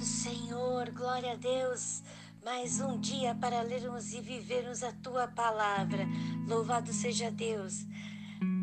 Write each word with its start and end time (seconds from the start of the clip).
Obrigado, 0.00 0.04
Senhor. 0.04 0.90
Glória 0.90 1.32
a 1.32 1.36
Deus. 1.36 2.02
Mais 2.42 2.80
um 2.80 2.98
dia 2.98 3.34
para 3.34 3.60
lermos 3.60 4.14
e 4.14 4.20
vivermos 4.20 4.82
a 4.82 4.92
tua 4.92 5.28
palavra. 5.28 6.06
Louvado 6.48 6.90
seja 6.92 7.30
Deus. 7.30 7.86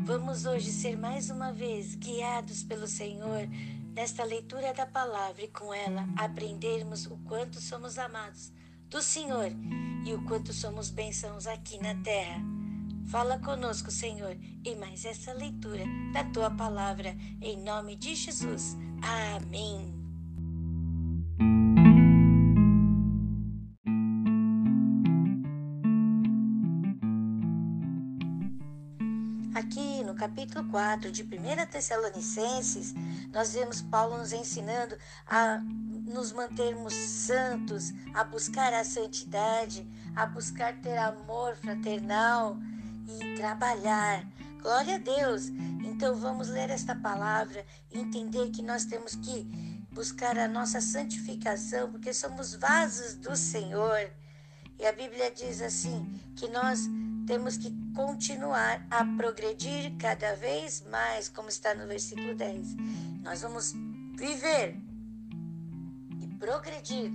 Vamos 0.04 0.46
hoje 0.46 0.72
ser 0.72 0.98
mais 0.98 1.30
uma 1.30 1.52
vez 1.52 1.94
guiados 1.94 2.64
pelo 2.64 2.88
Senhor 2.88 3.48
nesta 3.94 4.24
leitura 4.24 4.74
da 4.74 4.86
palavra 4.88 5.44
e 5.44 5.48
com 5.48 5.72
ela 5.72 6.08
aprendermos 6.18 7.06
o 7.06 7.18
quanto 7.18 7.62
somos 7.62 8.00
amados 8.00 8.52
do 8.90 9.02
Senhor 9.02 9.52
e 10.06 10.14
o 10.14 10.24
quanto 10.26 10.52
somos 10.54 10.90
bênçãos 10.90 11.46
aqui 11.46 11.78
na 11.78 11.94
terra. 12.02 12.42
Fala 13.10 13.38
conosco, 13.38 13.92
Senhor, 13.92 14.36
e 14.66 14.76
mais 14.76 15.06
essa 15.06 15.34
leitura 15.34 15.84
da 16.14 16.24
tua 16.24 16.50
palavra, 16.50 17.16
em 17.42 17.62
nome 17.62 17.96
de 17.96 18.16
Jesus. 18.16 18.76
Amém. 19.02 19.97
Aqui 29.58 30.04
no 30.04 30.14
capítulo 30.14 30.70
4 30.70 31.12
de 31.12 31.24
1 31.24 31.66
Tessalonicenses, 31.72 32.94
nós 33.34 33.56
vemos 33.56 33.82
Paulo 33.82 34.16
nos 34.16 34.32
ensinando 34.32 34.96
a 35.26 35.58
nos 36.06 36.32
mantermos 36.32 36.94
santos, 36.94 37.92
a 38.14 38.24
buscar 38.24 38.72
a 38.72 38.84
santidade, 38.84 39.84
a 40.16 40.28
buscar 40.28 40.80
ter 40.80 40.96
amor 41.00 41.56
fraternal 41.56 42.56
e 43.08 43.36
trabalhar. 43.36 44.28
Glória 44.62 44.98
a 44.98 45.00
Deus! 45.00 45.48
Então 45.84 46.14
vamos 46.14 46.50
ler 46.50 46.70
esta 46.70 46.94
palavra 46.94 47.66
e 47.92 47.98
entender 47.98 48.52
que 48.52 48.62
nós 48.62 48.86
temos 48.86 49.16
que 49.16 49.44
buscar 49.92 50.38
a 50.38 50.48
nossa 50.48 50.80
santificação, 50.80 51.92
porque 51.92 52.14
somos 52.14 52.54
vasos 52.54 53.16
do 53.16 53.36
Senhor. 53.36 54.08
E 54.78 54.86
a 54.86 54.92
Bíblia 54.92 55.32
diz 55.32 55.64
assim: 55.64 56.06
que 56.36 56.48
nós 56.50 56.88
temos 57.28 57.58
que 57.58 57.70
continuar 57.94 58.88
a 58.90 59.04
progredir 59.18 59.94
cada 59.98 60.34
vez 60.38 60.84
mais, 60.90 61.28
como 61.28 61.50
está 61.50 61.76
no 61.76 61.86
versículo 61.86 62.34
10. 62.34 62.76
Nós 63.22 63.42
vamos 63.42 63.74
viver 64.16 64.78
e 66.22 66.28
progredir 66.40 67.12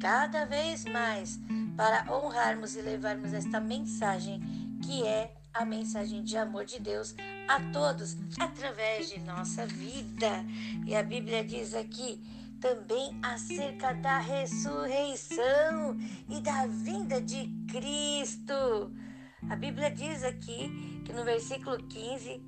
cada 0.00 0.46
vez 0.46 0.84
mais 0.84 1.40
para 1.76 2.10
honrarmos 2.10 2.76
e 2.76 2.80
levarmos 2.80 3.32
esta 3.32 3.58
mensagem 3.60 4.40
que 4.82 5.04
é 5.04 5.34
a 5.52 5.64
mensagem 5.64 6.22
de 6.22 6.36
amor 6.36 6.64
de 6.64 6.78
Deus 6.78 7.16
a 7.48 7.60
todos 7.72 8.16
através 8.38 9.08
de 9.10 9.20
nossa 9.20 9.66
vida. 9.66 10.44
E 10.86 10.94
a 10.94 11.02
Bíblia 11.02 11.44
diz 11.44 11.74
aqui 11.74 12.22
também 12.60 13.18
acerca 13.20 13.92
da 13.94 14.18
ressurreição 14.18 15.96
e 16.28 16.40
da 16.40 16.66
vinda 16.66 17.20
de 17.20 17.50
Cristo. 17.68 18.92
A 19.48 19.56
Bíblia 19.56 19.90
diz 19.90 20.24
aqui 20.24 21.02
que 21.04 21.12
no 21.12 21.24
versículo 21.24 21.78
15 21.78 22.42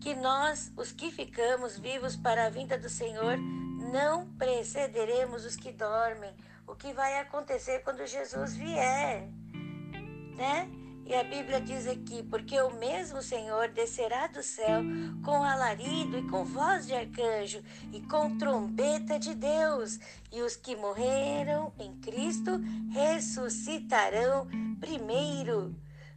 que 0.00 0.14
nós, 0.14 0.72
os 0.76 0.92
que 0.92 1.10
ficamos 1.10 1.78
vivos 1.78 2.16
para 2.16 2.46
a 2.46 2.50
vinda 2.50 2.78
do 2.78 2.88
Senhor, 2.88 3.36
não 3.92 4.26
precederemos 4.36 5.44
os 5.44 5.56
que 5.56 5.72
dormem. 5.72 6.32
O 6.66 6.74
que 6.74 6.92
vai 6.92 7.18
acontecer 7.18 7.80
quando 7.80 8.06
Jesus 8.06 8.54
vier, 8.56 9.28
né? 10.36 10.70
E 11.06 11.14
a 11.14 11.22
Bíblia 11.22 11.60
diz 11.60 11.86
aqui: 11.86 12.22
porque 12.24 12.60
o 12.60 12.74
mesmo 12.74 13.22
Senhor 13.22 13.68
descerá 13.68 14.26
do 14.26 14.42
céu 14.42 14.82
com 15.24 15.44
alarido 15.44 16.18
e 16.18 16.28
com 16.28 16.44
voz 16.44 16.86
de 16.86 16.94
arcanjo 16.94 17.62
e 17.92 18.00
com 18.00 18.36
trombeta 18.36 19.16
de 19.16 19.32
Deus, 19.32 20.00
e 20.32 20.42
os 20.42 20.56
que 20.56 20.74
morreram 20.74 21.72
em 21.78 21.94
Cristo 22.00 22.60
ressuscitarão 22.90 24.48
primeiro. 24.80 25.74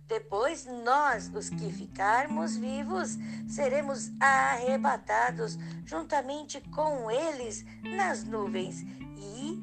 Depois, 0.07 0.65
nós, 0.83 1.31
os 1.35 1.51
que 1.51 1.71
ficarmos 1.71 2.57
vivos, 2.57 3.15
seremos 3.47 4.11
arrebatados 4.19 5.55
juntamente 5.85 6.59
com 6.71 7.11
eles 7.11 7.63
nas 7.83 8.23
nuvens 8.23 8.81
e 8.81 9.59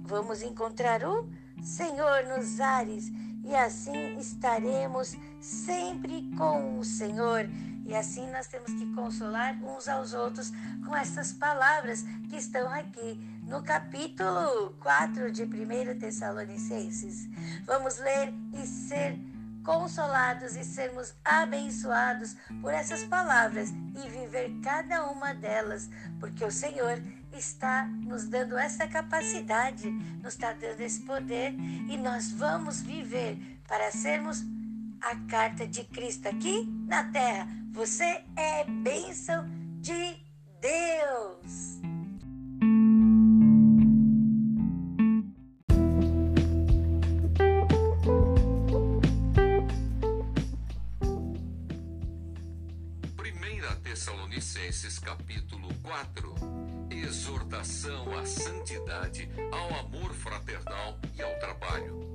vamos 0.00 0.42
encontrar 0.42 1.02
o 1.04 1.26
Senhor 1.62 2.24
nos 2.24 2.60
ares 2.60 3.10
e 3.48 3.56
assim 3.56 4.18
estaremos 4.18 5.16
sempre 5.40 6.30
com 6.36 6.78
o 6.78 6.84
Senhor. 6.84 7.48
E 7.86 7.94
assim 7.94 8.30
nós 8.30 8.46
temos 8.46 8.70
que 8.74 8.94
consolar 8.94 9.56
uns 9.64 9.88
aos 9.88 10.12
outros 10.12 10.52
com 10.86 10.94
essas 10.94 11.32
palavras 11.32 12.04
que 12.28 12.36
estão 12.36 12.70
aqui 12.70 13.18
no 13.44 13.62
capítulo 13.62 14.76
4 14.80 15.32
de 15.32 15.44
1 15.44 15.98
Tessalonicenses. 15.98 17.26
Vamos 17.64 17.98
ler 17.98 18.34
e 18.52 18.66
ser 18.66 19.18
consolados 19.64 20.54
e 20.54 20.64
sermos 20.64 21.14
abençoados 21.24 22.36
por 22.60 22.74
essas 22.74 23.04
palavras 23.04 23.70
e 23.70 24.08
viver 24.10 24.50
cada 24.62 25.04
uma 25.10 25.32
delas, 25.34 25.88
porque 26.20 26.44
o 26.44 26.50
Senhor 26.50 27.00
está 27.32 27.86
nos 27.86 28.24
dando 28.24 28.56
essa 28.56 28.86
capacidade, 28.86 29.90
nos 30.22 30.34
está 30.34 30.52
dando 30.52 30.80
esse 30.80 31.00
poder 31.00 31.54
e 31.88 31.96
nós 31.96 32.30
vamos 32.30 32.82
viver 32.82 33.38
para 33.66 33.90
sermos 33.90 34.44
a 35.00 35.14
carta 35.28 35.66
de 35.66 35.84
Cristo 35.84 36.28
aqui 36.28 36.64
na 36.86 37.04
terra. 37.04 37.48
Você 37.72 38.24
é 38.36 38.64
bênção 38.64 39.46
de 39.80 40.16
Deus. 40.60 41.78
Tessalonicenses 53.98 54.98
capítulo 54.98 55.68
4 55.82 56.27
Exortação 57.08 58.18
à 58.18 58.26
santidade, 58.26 59.30
ao 59.50 59.78
amor 59.78 60.12
fraternal 60.12 61.00
e 61.16 61.22
ao 61.22 61.38
trabalho. 61.38 62.06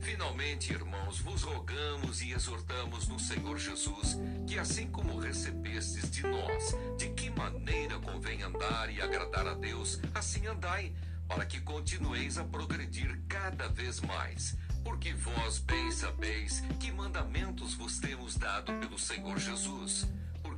Finalmente, 0.00 0.72
irmãos, 0.72 1.20
vos 1.20 1.42
rogamos 1.42 2.22
e 2.22 2.32
exortamos 2.32 3.06
no 3.06 3.20
Senhor 3.20 3.58
Jesus 3.58 4.16
que, 4.46 4.58
assim 4.58 4.90
como 4.90 5.18
recebestes 5.18 6.10
de 6.10 6.22
nós, 6.22 6.74
de 6.96 7.10
que 7.10 7.28
maneira 7.28 7.98
convém 7.98 8.42
andar 8.42 8.90
e 8.90 9.02
agradar 9.02 9.46
a 9.46 9.52
Deus, 9.52 10.00
assim 10.14 10.46
andai, 10.46 10.94
para 11.28 11.44
que 11.44 11.60
continueis 11.60 12.38
a 12.38 12.44
progredir 12.44 13.20
cada 13.28 13.68
vez 13.68 14.00
mais. 14.00 14.56
Porque 14.82 15.12
vós 15.12 15.58
bem 15.58 15.92
sabeis 15.92 16.62
que 16.80 16.90
mandamentos 16.90 17.74
vos 17.74 17.98
temos 17.98 18.38
dado 18.38 18.72
pelo 18.80 18.98
Senhor 18.98 19.38
Jesus 19.38 20.08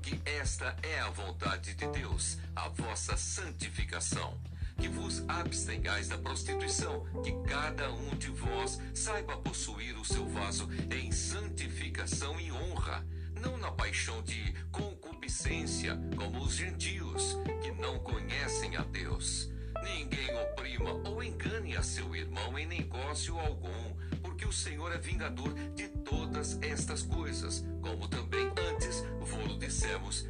porque 0.01 0.19
esta 0.25 0.75
é 0.83 0.99
a 1.01 1.11
vontade 1.11 1.75
de 1.75 1.87
Deus, 1.89 2.39
a 2.57 2.69
vossa 2.71 3.19
santificação. 3.19 4.35
Que 4.79 4.89
vos 4.89 5.23
abstenhais 5.29 6.09
da 6.09 6.17
prostituição, 6.17 7.05
que 7.23 7.33
cada 7.47 7.93
um 7.93 8.17
de 8.17 8.31
vós 8.31 8.81
saiba 8.95 9.37
possuir 9.37 9.95
o 9.99 10.05
seu 10.05 10.27
vaso 10.27 10.67
em 10.91 11.13
santificação 11.13 12.41
e 12.41 12.51
honra, 12.51 13.07
não 13.43 13.59
na 13.59 13.71
paixão 13.71 14.23
de 14.23 14.55
concupiscência, 14.73 15.99
como 16.17 16.43
os 16.43 16.55
gentios, 16.55 17.37
que 17.63 17.71
não 17.73 17.99
conhecem 17.99 18.77
a 18.77 18.83
Deus. 18.83 19.51
Ninguém 19.85 20.35
oprima 20.35 20.93
ou 21.11 21.23
engane 21.23 21.77
a 21.77 21.83
seu 21.83 22.17
irmão 22.17 22.59
em 22.59 22.65
negócio 22.67 23.39
algum, 23.39 23.95
porque 24.23 24.47
o 24.47 24.53
Senhor 24.53 24.93
é 24.93 24.99
vingador 24.99 25.53
de 25.75 25.89
todas 25.89 26.59
estas 26.63 27.03
coisas, 27.03 27.63
como 27.83 28.09
também 28.09 28.50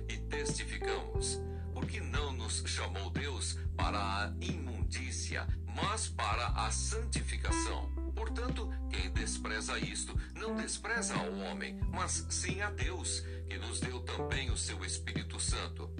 e 0.06 0.18
testificamos. 0.18 1.40
Porque 1.72 1.98
não 1.98 2.30
nos 2.32 2.62
chamou 2.66 3.08
Deus 3.08 3.56
para 3.74 3.98
a 3.98 4.32
imundícia, 4.38 5.48
mas 5.64 6.08
para 6.08 6.48
a 6.48 6.70
santificação. 6.70 7.90
Portanto, 8.14 8.68
quem 8.90 9.10
despreza 9.12 9.78
isto, 9.78 10.14
não 10.34 10.54
despreza 10.56 11.14
ao 11.14 11.32
homem, 11.38 11.80
mas 11.90 12.26
sim 12.28 12.60
a 12.60 12.70
Deus, 12.70 13.20
que 13.48 13.56
nos 13.56 13.80
deu 13.80 14.00
também 14.00 14.50
o 14.50 14.58
seu 14.58 14.84
Espírito 14.84 15.40
Santo. 15.40 15.90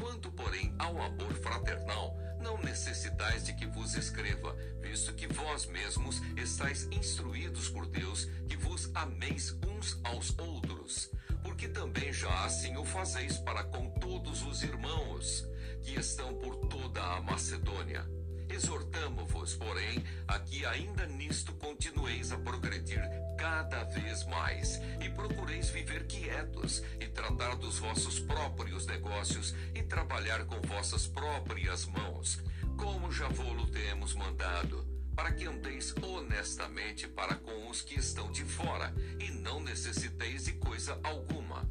Quanto, 0.00 0.32
porém, 0.32 0.74
ao 0.78 1.02
amor 1.02 1.34
fraternal, 1.34 2.16
não 2.40 2.56
necessitais 2.62 3.44
de 3.44 3.52
que 3.52 3.66
vos 3.66 3.94
escreva, 3.96 4.56
visto 4.80 5.12
que 5.12 5.26
vós 5.26 5.66
mesmos 5.66 6.22
estáis 6.38 6.88
instruídos 6.90 7.68
por 7.68 7.86
Deus 7.86 8.24
que 8.48 8.56
vos 8.56 8.90
ameis 8.94 9.54
uns 9.66 10.00
aos 10.04 10.38
outros. 10.38 11.10
Porque 11.58 11.72
também 11.72 12.12
já 12.12 12.44
assim 12.44 12.76
o 12.76 12.84
fazeis 12.84 13.36
para 13.38 13.64
com 13.64 13.90
todos 13.98 14.42
os 14.42 14.62
irmãos 14.62 15.44
que 15.82 15.98
estão 15.98 16.32
por 16.34 16.54
toda 16.68 17.02
a 17.02 17.20
Macedônia. 17.20 18.08
Exortamo-vos, 18.48 19.56
porém, 19.56 20.04
a 20.28 20.38
que 20.38 20.64
ainda 20.64 21.04
nisto 21.06 21.52
continueis 21.54 22.30
a 22.30 22.38
progredir 22.38 23.02
cada 23.36 23.82
vez 23.82 24.24
mais, 24.26 24.80
e 25.04 25.10
procureis 25.10 25.68
viver 25.70 26.06
quietos, 26.06 26.80
e 27.00 27.08
tratar 27.08 27.56
dos 27.56 27.80
vossos 27.80 28.20
próprios 28.20 28.86
negócios, 28.86 29.52
e 29.74 29.82
trabalhar 29.82 30.44
com 30.44 30.60
vossas 30.60 31.08
próprias 31.08 31.86
mãos, 31.86 32.40
como 32.76 33.10
já 33.10 33.28
vou-lo 33.30 33.66
temos 33.66 34.14
mandado, 34.14 34.86
para 35.18 35.32
que 35.32 35.46
andeis 35.46 35.92
honestamente 36.00 37.08
para 37.08 37.34
com 37.34 37.68
os 37.68 37.82
que 37.82 37.98
estão 37.98 38.30
de 38.30 38.44
fora, 38.44 38.94
e 39.18 39.32
não 39.32 39.58
necessiteis 39.58 40.44
de 40.44 40.52
coisa 40.52 40.96
alguma. 41.02 41.68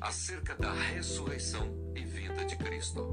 Acerca 0.00 0.54
da 0.54 0.72
ressurreição 0.72 1.92
e 1.94 2.00
vinda 2.00 2.46
de 2.46 2.56
Cristo. 2.56 3.04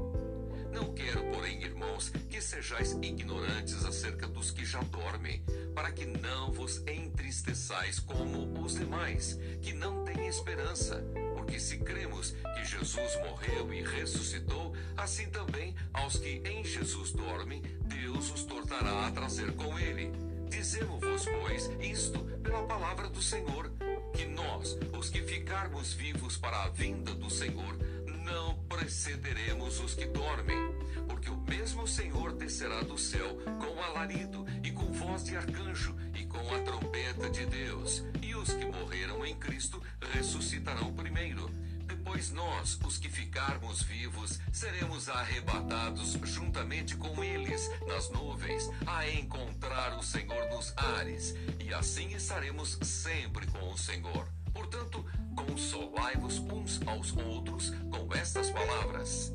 Não 0.72 0.94
quero, 0.94 1.22
porém, 1.30 1.62
irmãos, 1.62 2.08
que 2.30 2.40
sejais 2.40 2.92
ignorantes 2.92 3.84
acerca 3.84 4.26
dos 4.26 4.50
que 4.50 4.64
já 4.64 4.80
dormem, 4.84 5.44
para 5.74 5.92
que 5.92 6.06
não 6.06 6.50
vos 6.50 6.78
entristeçais 6.86 8.00
como 8.00 8.64
os 8.64 8.72
demais, 8.76 9.38
que 9.60 9.74
não 9.74 10.02
têm 10.02 10.28
esperança. 10.28 11.04
Porque 11.46 11.60
se 11.60 11.78
cremos 11.78 12.34
que 12.56 12.64
Jesus 12.64 13.16
morreu 13.24 13.72
e 13.72 13.80
ressuscitou, 13.80 14.74
assim 14.96 15.30
também 15.30 15.76
aos 15.94 16.18
que 16.18 16.42
em 16.44 16.64
Jesus 16.64 17.12
dormem, 17.12 17.62
Deus 17.82 18.32
os 18.32 18.42
tornará 18.42 19.06
a 19.06 19.12
trazer 19.12 19.52
com 19.52 19.78
ele. 19.78 20.10
Dizemos-vos, 20.50 21.24
pois, 21.24 21.70
isto 21.80 22.18
pela 22.42 22.64
palavra 22.64 23.08
do 23.08 23.22
Senhor, 23.22 23.70
que 24.12 24.24
nós, 24.24 24.76
os 24.98 25.08
que 25.08 25.22
ficarmos 25.22 25.92
vivos 25.92 26.36
para 26.36 26.64
a 26.64 26.68
vinda 26.68 27.14
do 27.14 27.30
Senhor, 27.30 27.78
não 28.24 28.58
precederemos 28.68 29.78
os 29.78 29.94
que 29.94 30.06
dormem, 30.06 30.58
porque 31.08 31.30
o 31.30 31.36
mesmo 31.36 31.86
Senhor 31.86 32.32
descerá 32.32 32.80
do 32.82 32.98
céu 32.98 33.38
com 33.58 33.82
alarido 33.82 34.46
e 34.62 34.70
com 34.70 34.92
voz 34.92 35.24
de 35.24 35.36
arcanjo 35.36 35.96
e 36.14 36.24
com 36.26 36.54
a 36.54 36.60
trombeta 36.60 37.28
de 37.30 37.46
Deus, 37.46 38.04
e 38.22 38.34
os 38.34 38.52
que 38.52 38.64
morreram 38.66 39.24
em 39.24 39.34
Cristo 39.36 39.82
ressuscitarão 40.12 40.92
primeiro. 40.92 41.50
Depois 41.86 42.30
nós, 42.30 42.78
os 42.84 42.98
que 42.98 43.08
ficarmos 43.08 43.82
vivos, 43.82 44.38
seremos 44.52 45.08
arrebatados 45.08 46.12
juntamente 46.24 46.96
com 46.96 47.22
eles 47.22 47.70
nas 47.86 48.10
nuvens, 48.10 48.70
a 48.86 49.08
encontrar 49.08 49.96
o 49.98 50.02
Senhor 50.02 50.48
nos 50.50 50.72
ares, 50.76 51.34
e 51.60 51.72
assim 51.74 52.14
estaremos 52.14 52.78
sempre 52.82 53.46
com 53.46 53.72
o 53.72 53.78
Senhor. 53.78 54.28
Portanto, 54.52 55.04
consolai-vos 55.34 56.38
uns 56.38 56.80
aos 56.86 57.16
outros 57.16 57.70
com 57.90 58.12
estas 58.14 58.50
palavras. 58.50 59.32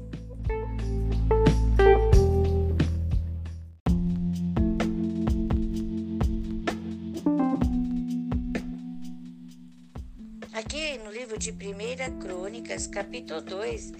De 11.41 11.49
1 11.49 12.19
Crônicas, 12.19 12.85
capítulo 12.85 13.41
2, 13.41 13.93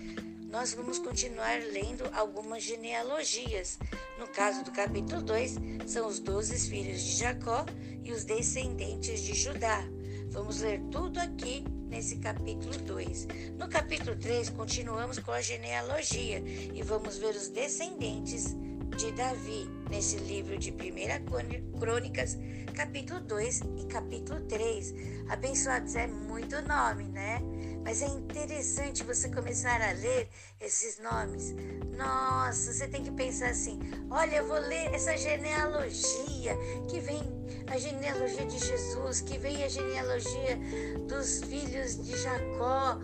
nós 0.51 0.75
vamos 0.75 0.99
continuar 0.99 1.59
lendo 1.73 2.03
algumas 2.13 2.61
genealogias. 2.61 3.79
No 4.19 4.27
caso 4.27 4.63
do 4.63 4.69
capítulo 4.69 5.23
2, 5.23 5.55
são 5.87 6.07
os 6.07 6.19
doze 6.19 6.69
filhos 6.69 7.01
de 7.01 7.13
Jacó 7.13 7.65
e 8.03 8.11
os 8.11 8.25
descendentes 8.25 9.23
de 9.23 9.33
Judá. 9.33 9.83
Vamos 10.29 10.61
ler 10.61 10.81
tudo 10.91 11.17
aqui 11.17 11.63
nesse 11.89 12.17
capítulo 12.17 12.77
2. 12.77 13.27
No 13.57 13.67
capítulo 13.67 14.15
3, 14.17 14.51
continuamos 14.51 15.17
com 15.17 15.31
a 15.31 15.41
genealogia 15.41 16.43
e 16.45 16.83
vamos 16.83 17.17
ver 17.17 17.35
os 17.35 17.47
descendentes 17.47 18.53
de 18.53 18.70
Davi 19.21 19.69
nesse 19.89 20.17
livro 20.17 20.57
de 20.57 20.71
1 20.71 21.79
Crônicas, 21.79 22.37
capítulo 22.75 23.19
2 23.19 23.61
e 23.77 23.85
capítulo 23.85 24.41
3. 24.47 24.95
Abençoados 25.29 25.95
é 25.95 26.07
muito 26.07 26.61
nome, 26.63 27.03
né? 27.05 27.39
Mas 27.83 28.01
é 28.01 28.07
interessante 28.07 29.03
você 29.03 29.29
começar 29.29 29.81
a 29.81 29.91
ler 29.91 30.27
esses 30.59 30.99
nomes. 30.99 31.53
Nossa, 31.97 32.73
você 32.73 32.87
tem 32.87 33.03
que 33.03 33.11
pensar 33.11 33.49
assim: 33.49 33.79
olha, 34.09 34.37
eu 34.37 34.47
vou 34.47 34.59
ler 34.59 34.93
essa 34.93 35.15
genealogia 35.17 36.55
que 36.89 36.99
vem 36.99 37.21
a 37.67 37.77
genealogia 37.77 38.45
de 38.45 38.57
Jesus, 38.57 39.21
que 39.21 39.37
vem 39.37 39.63
a 39.63 39.69
genealogia 39.69 40.57
dos 41.07 41.41
filhos 41.43 42.03
de 42.03 42.17
Jacó. 42.17 42.97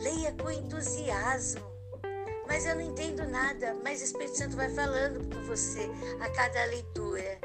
Leia 0.00 0.32
com 0.32 0.50
entusiasmo. 0.50 1.69
Mas 2.50 2.66
eu 2.66 2.74
não 2.74 2.82
entendo 2.82 3.24
nada, 3.28 3.76
mas 3.84 4.00
o 4.00 4.04
Espírito 4.06 4.36
Santo 4.36 4.56
vai 4.56 4.68
falando 4.70 5.24
com 5.32 5.40
você 5.46 5.88
a 6.20 6.28
cada 6.30 6.64
leitura. 6.64 7.38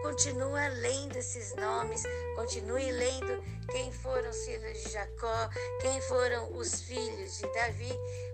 Continua 0.00 0.68
lendo 0.68 1.16
esses 1.16 1.56
nomes, 1.56 2.04
continue 2.36 2.92
lendo 2.92 3.42
quem 3.72 3.90
foram 3.90 4.30
os 4.30 4.44
filhos 4.46 4.80
de 4.84 4.90
Jacó, 4.92 5.50
quem 5.80 6.00
foram 6.02 6.56
os 6.56 6.82
filhos 6.82 7.36
de 7.36 7.52
Davi. 7.52 7.92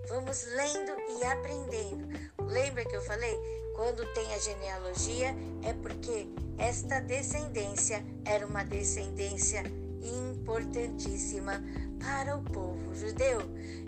Vamos 0.09 0.45
lendo 0.45 0.91
e 1.09 1.25
aprendendo. 1.25 2.07
Lembra 2.45 2.85
que 2.85 2.95
eu 2.95 3.01
falei? 3.01 3.35
Quando 3.75 4.05
tem 4.13 4.31
a 4.35 4.37
genealogia, 4.37 5.35
é 5.63 5.73
porque 5.73 6.27
esta 6.59 6.99
descendência 6.99 8.05
era 8.25 8.45
uma 8.45 8.63
descendência 8.63 9.63
importantíssima 10.03 11.63
para 12.01 12.35
o 12.35 12.43
povo 12.43 12.93
judeu. 12.95 13.39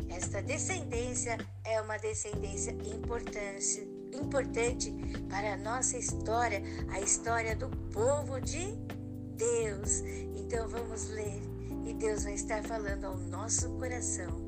Esta 0.10 0.42
descendência 0.42 1.38
é 1.66 1.82
uma 1.82 1.98
descendência 1.98 2.72
importante, 2.86 3.88
importante 4.14 4.94
para 5.30 5.54
a 5.54 5.58
nossa 5.58 5.98
história, 5.98 6.62
a 6.90 7.00
história 7.00 7.56
do 7.56 7.70
povo 7.92 8.40
de 8.40 8.76
Deus. 9.36 10.02
Então 10.36 10.68
vamos 10.68 11.10
ler 11.10 11.42
e 11.86 11.94
Deus 11.94 12.24
vai 12.24 12.34
estar 12.34 12.64
falando 12.64 13.06
ao 13.06 13.18
nosso 13.18 13.70
coração. 13.72 14.44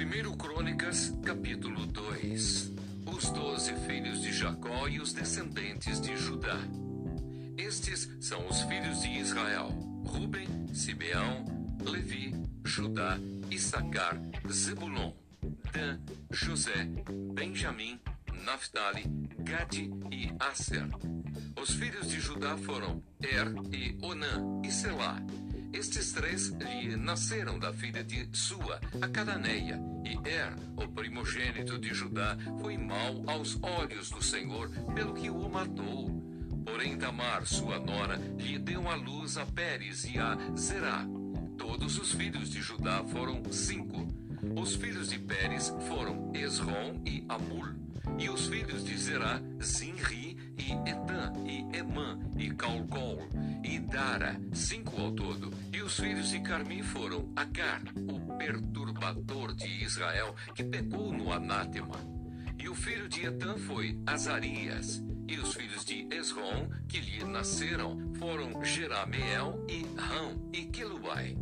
Primeiro 0.00 0.34
Crônicas, 0.34 1.14
capítulo 1.22 1.84
2 1.84 2.72
Os 3.04 3.30
doze 3.32 3.74
filhos 3.86 4.22
de 4.22 4.32
Jacó 4.32 4.88
e 4.88 4.98
os 4.98 5.12
descendentes 5.12 6.00
de 6.00 6.16
Judá. 6.16 6.56
Estes 7.58 8.10
são 8.18 8.48
os 8.48 8.62
filhos 8.62 9.02
de 9.02 9.10
Israel: 9.18 9.68
Ruben, 10.06 10.48
Simeão, 10.72 11.44
Levi, 11.84 12.34
Judá, 12.64 13.18
Issacar, 13.50 14.18
Zebulon, 14.50 15.12
Dan, 15.70 16.00
José, 16.30 16.88
Benjamim, 17.34 18.00
Naphtali, 18.42 19.04
Gade 19.40 19.90
e 20.10 20.32
Aser. 20.40 20.88
Os 21.60 21.74
filhos 21.74 22.08
de 22.08 22.18
Judá 22.20 22.56
foram 22.56 23.02
Er 23.20 23.52
e 23.70 23.98
Onã 24.02 24.62
e 24.64 24.72
Selá. 24.72 25.22
Estes 25.72 26.12
três 26.12 26.48
lhe 26.48 26.96
nasceram 26.96 27.58
da 27.58 27.72
filha 27.72 28.02
de 28.02 28.28
Sua, 28.36 28.80
a 29.00 29.08
Cananeia, 29.08 29.80
e 30.04 30.28
Er, 30.28 30.54
o 30.76 30.88
primogênito 30.88 31.78
de 31.78 31.94
Judá, 31.94 32.36
foi 32.60 32.76
mau 32.76 33.22
aos 33.26 33.56
olhos 33.62 34.10
do 34.10 34.22
Senhor, 34.22 34.68
pelo 34.94 35.14
que 35.14 35.30
o 35.30 35.48
matou. 35.48 36.10
Porém 36.64 36.98
Tamar, 36.98 37.46
sua 37.46 37.78
nora, 37.78 38.16
lhe 38.38 38.58
deu 38.58 38.88
à 38.88 38.96
luz 38.96 39.36
a 39.36 39.46
Pérez 39.46 40.04
e 40.04 40.18
a 40.18 40.36
Zerá. 40.56 41.06
Todos 41.56 41.98
os 41.98 42.12
filhos 42.12 42.50
de 42.50 42.60
Judá 42.60 43.04
foram 43.04 43.42
cinco. 43.52 44.08
Os 44.56 44.74
filhos 44.74 45.08
de 45.08 45.18
Pérez 45.18 45.72
foram 45.86 46.32
Esrom 46.34 47.00
e 47.06 47.24
Amul. 47.28 47.68
E 48.18 48.28
os 48.28 48.46
filhos 48.48 48.84
de 48.84 48.96
Zerá, 48.96 49.40
Zinri 49.62 50.29
e 50.60 50.72
Etan 50.90 51.32
e 51.46 51.76
Emã 51.76 52.18
e 52.38 52.50
Calcol 52.50 53.18
e 53.64 53.78
Dara, 53.78 54.38
cinco 54.52 55.00
ao 55.00 55.12
todo. 55.12 55.50
E 55.72 55.80
os 55.80 55.98
filhos 55.98 56.28
de 56.28 56.40
Carmi 56.40 56.82
foram 56.82 57.32
Agar, 57.34 57.80
o 58.08 58.36
perturbador 58.36 59.54
de 59.54 59.66
Israel, 59.82 60.34
que 60.54 60.62
pecou 60.62 61.12
no 61.12 61.32
anátema. 61.32 61.96
E 62.58 62.68
o 62.68 62.74
filho 62.74 63.08
de 63.08 63.24
Etan 63.24 63.56
foi 63.56 63.98
Azarias. 64.06 65.02
E 65.26 65.38
os 65.38 65.54
filhos 65.54 65.84
de 65.84 66.06
Esrom, 66.14 66.68
que 66.88 66.98
lhe 66.98 67.24
nasceram, 67.24 68.12
foram 68.18 68.62
Jerameel 68.62 69.64
e 69.68 69.86
Rão 69.96 70.50
e 70.52 70.66
Quelubai. 70.66 71.36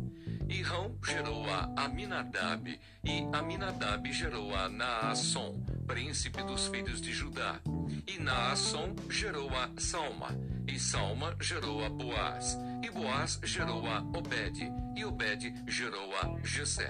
E 0.47 0.61
Rão 0.61 0.95
gerou 1.05 1.45
a 1.49 1.71
Aminadab, 1.75 2.79
e 3.03 3.27
Aminadab 3.33 4.11
gerou 4.13 4.55
a 4.55 4.69
Naasson, 4.69 5.61
príncipe 5.85 6.41
dos 6.43 6.67
filhos 6.67 7.01
de 7.01 7.11
Judá. 7.11 7.59
E 8.07 8.19
Naasson 8.19 8.95
gerou 9.09 9.49
a 9.49 9.69
Salma, 9.77 10.29
e 10.67 10.79
Salma 10.79 11.35
gerou 11.39 11.83
a 11.83 11.89
Boaz, 11.89 12.57
e 12.83 12.89
Boaz 12.89 13.39
gerou 13.43 13.85
a 13.87 13.99
Obed, 13.99 14.71
e 14.95 15.05
Obed 15.05 15.53
gerou 15.67 16.15
a 16.17 16.39
Jessé. 16.43 16.87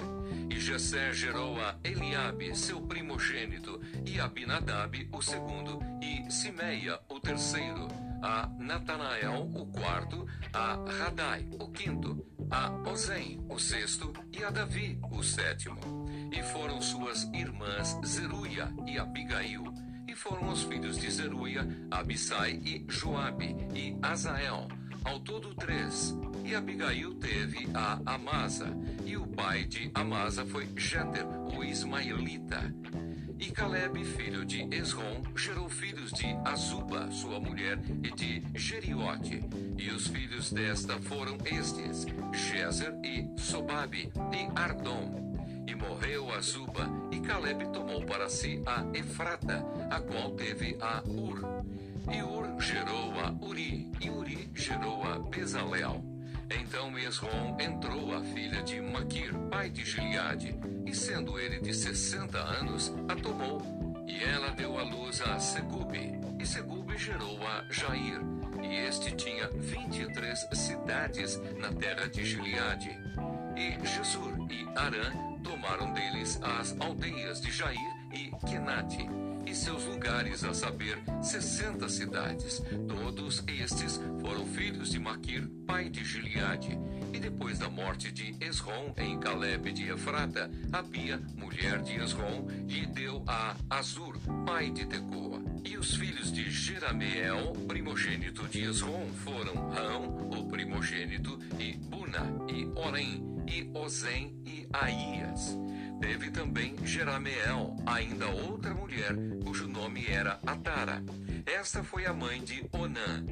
E 0.50 0.60
Jessé 0.60 1.14
gerou 1.14 1.60
a 1.62 1.78
Eliabe, 1.84 2.56
seu 2.56 2.82
primogênito, 2.82 3.80
e 4.06 4.20
Abinadab, 4.20 5.10
o 5.12 5.22
segundo, 5.22 5.80
e 6.02 6.32
Simeia, 6.32 7.00
o 7.10 7.20
terceiro, 7.20 7.88
a 8.22 8.48
Natanael, 8.58 9.50
o 9.56 9.66
quarto, 9.68 10.28
a 10.54 10.76
Radai, 11.00 11.48
o 11.60 11.70
quinto, 11.70 12.26
a 12.52 12.72
Ozem, 12.90 13.40
o 13.50 13.58
sexto, 13.60 14.12
e 14.32 14.44
a 14.44 14.50
Davi, 14.50 15.00
o 15.12 15.24
sétimo. 15.24 15.80
E 16.32 16.44
foram 16.44 16.82
suas 16.82 17.24
irmãs 17.34 17.98
Zeruia 18.06 18.74
e 18.86 18.98
Abigail. 18.98 19.89
Foram 20.20 20.50
os 20.50 20.64
filhos 20.64 20.98
de 20.98 21.10
Zeruia, 21.10 21.66
Abissai 21.90 22.60
e 22.66 22.86
Joabe, 22.90 23.56
e 23.74 23.96
Azael. 24.02 24.68
ao 25.06 25.18
todo 25.22 25.56
três. 25.56 26.14
E 26.44 26.54
Abigail 26.54 27.16
teve 27.16 27.70
a 27.74 28.02
Amasa, 28.06 28.68
e 29.06 29.16
o 29.16 29.26
pai 29.26 29.64
de 29.64 29.90
Amasa 29.94 30.46
foi 30.46 30.68
Jeter, 30.76 31.26
o 31.58 31.64
ismaelita. 31.64 32.76
E 33.40 33.50
Caleb, 33.52 34.04
filho 34.04 34.46
de 34.46 34.64
Esrom, 34.76 35.24
gerou 35.38 35.70
filhos 35.70 36.12
de 36.12 36.26
Azuba, 36.44 37.10
sua 37.12 37.40
mulher, 37.40 37.80
e 38.04 38.12
de 38.12 38.44
Jeriote. 38.54 39.42
E 39.78 39.90
os 39.90 40.08
filhos 40.08 40.52
desta 40.52 41.00
foram 41.02 41.38
estes: 41.46 42.06
Jezer 42.34 42.94
e 43.06 43.26
Sobabe 43.40 44.12
e 44.34 44.60
Ardom. 44.60 45.29
E 45.70 45.76
morreu 45.76 46.34
Azuba, 46.34 46.90
e 47.12 47.20
Caleb 47.20 47.64
tomou 47.72 48.04
para 48.04 48.28
si 48.28 48.60
a 48.66 48.84
Efrata, 48.92 49.64
a 49.92 50.00
qual 50.00 50.32
teve 50.32 50.76
a 50.82 51.04
Ur. 51.06 51.64
E 52.12 52.24
Ur 52.24 52.60
gerou 52.60 53.14
a 53.20 53.32
Uri, 53.46 53.92
e 54.02 54.10
Uri 54.10 54.50
gerou 54.56 55.04
a 55.04 55.20
Bezalel. 55.20 56.04
Então 56.50 56.98
Esrom 56.98 57.56
entrou 57.60 58.16
a 58.16 58.24
filha 58.24 58.64
de 58.64 58.82
Maquir, 58.82 59.32
pai 59.52 59.70
de 59.70 59.86
Gileade, 59.86 60.56
e 60.88 60.96
sendo 60.96 61.38
ele 61.38 61.60
de 61.60 61.72
sessenta 61.72 62.40
anos, 62.40 62.92
a 63.08 63.16
tomou. 63.16 63.62
E 64.08 64.24
ela 64.24 64.50
deu 64.50 64.76
à 64.76 64.82
luz 64.82 65.22
a 65.22 65.38
Segube, 65.38 66.20
e 66.40 66.48
Segube 66.48 66.98
gerou 66.98 67.38
a 67.46 67.64
Jair, 67.70 68.20
e 68.64 68.76
este 68.88 69.16
tinha 69.16 69.48
vinte 69.50 70.02
e 70.02 70.12
três 70.14 70.48
cidades 70.52 71.40
na 71.60 71.72
terra 71.72 72.08
de 72.08 72.26
Gileade. 72.26 72.90
E 73.56 73.86
Jesur 73.86 74.34
e 74.50 74.66
Arã 74.76 75.30
tomaram 75.60 75.92
deles 75.92 76.40
as 76.42 76.76
aldeias 76.80 77.42
de 77.42 77.52
Jair 77.52 77.78
e 78.14 78.32
Kenate, 78.48 79.06
e 79.46 79.54
seus 79.54 79.84
lugares, 79.86 80.44
a 80.44 80.54
saber, 80.54 80.98
sessenta 81.22 81.90
cidades. 81.90 82.62
Todos 82.88 83.44
estes 83.48 84.00
foram 84.22 84.46
filhos 84.46 84.92
de 84.92 85.00
Maquir, 85.00 85.50
pai 85.68 85.90
de 85.90 86.04
Gileade. 86.06 86.80
E 87.12 87.20
depois 87.20 87.60
da 87.60 87.70
morte 87.70 88.12
de 88.12 88.36
Esrom 88.40 88.94
em 88.96 89.20
Caleb 89.20 89.72
de 89.74 89.90
Efrata, 89.90 90.50
Abia, 90.72 91.20
mulher 91.36 91.82
de 91.82 91.96
Esrom, 91.96 92.48
lhe 92.68 92.86
deu 92.86 93.24
a 93.28 93.56
Azur, 93.70 94.18
pai 94.46 94.70
de 94.70 94.86
Tecoa. 94.86 95.42
E 95.66 95.78
os 95.78 95.96
filhos 95.96 96.32
de 96.32 96.50
Jerameel, 96.50 97.54
primogênito 97.68 98.48
de 98.48 98.64
Esrom, 98.64 99.08
foram 99.26 99.70
Rão, 99.70 100.30
o 100.30 100.48
primogênito, 100.48 101.40
e 101.60 101.74
Buna, 101.74 102.26
e 102.48 102.66
Orem, 102.80 103.39
e 103.50 103.70
Ozem, 103.74 104.40
e 104.46 104.68
Aías. 104.72 105.58
Teve 106.00 106.32
também 106.32 106.76
Jerameel, 106.86 107.76
ainda 107.86 108.28
outra 108.28 108.74
mulher, 108.74 109.14
cujo 109.44 109.68
nome 109.68 110.06
era 110.08 110.40
Atara. 110.46 111.04
Esta 111.46 111.84
foi 111.84 112.06
a 112.06 112.14
mãe 112.14 112.42
de 112.42 112.64
Onã. 112.72 113.26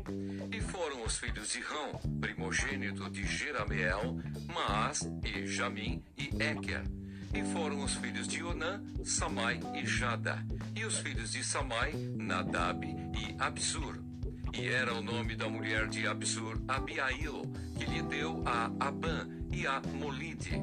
E 0.52 0.60
foram 0.60 1.06
os 1.06 1.18
filhos 1.18 1.50
de 1.50 1.62
Rão, 1.62 2.00
primogênito 2.20 3.10
de 3.10 3.26
Jerameel, 3.26 4.20
Maas 4.54 5.10
e 5.24 5.46
Jamim 5.46 6.04
e 6.18 6.26
Eker. 6.44 6.84
E 7.34 7.44
foram 7.54 7.84
os 7.84 7.96
filhos 7.96 8.28
de 8.28 8.44
Onã, 8.44 8.84
Samai 9.06 9.60
e 9.76 9.86
Jada. 9.86 10.44
E 10.76 10.84
os 10.84 10.98
filhos 10.98 11.32
de 11.32 11.44
Samai, 11.44 11.94
Nadab 11.94 12.84
e 12.86 13.36
Absur. 13.40 14.00
E 14.54 14.68
era 14.68 14.94
o 14.94 15.02
nome 15.02 15.36
da 15.36 15.48
mulher 15.48 15.88
de 15.88 16.08
Absur, 16.08 16.60
Abiail, 16.68 17.44
que 17.78 17.86
lhe 17.86 18.02
deu 18.02 18.44
a 18.46 18.72
Abã 18.80 19.37
e 19.58 19.66
a 19.66 19.82
Molide. 19.94 20.62